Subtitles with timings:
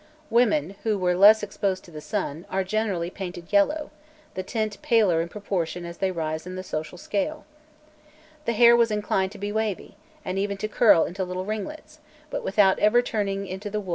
[0.31, 3.91] Women, who were less exposed to the sun, are generally painted yellow,
[4.33, 7.45] the tint paler in proportion as they rise in the social scale.
[8.45, 11.99] The hair was inclined to be wavy, and even to curl into little ringlets,
[12.31, 13.57] but without ever turning into the wool of the negro.
[13.75, 13.89] [Illustration: 059.